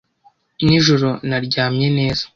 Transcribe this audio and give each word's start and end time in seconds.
Nijoro 0.65 1.09
naryamye 1.27 1.87
neza. 1.97 2.23